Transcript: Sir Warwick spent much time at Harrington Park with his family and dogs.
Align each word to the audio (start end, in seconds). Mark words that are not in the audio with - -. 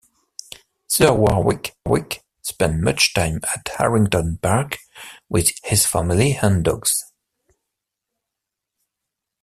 Sir 0.87 1.13
Warwick 1.13 1.75
spent 2.41 2.81
much 2.81 3.13
time 3.13 3.39
at 3.53 3.67
Harrington 3.77 4.39
Park 4.41 4.79
with 5.29 5.51
his 5.63 5.85
family 5.85 6.37
and 6.41 6.63
dogs. 6.63 7.03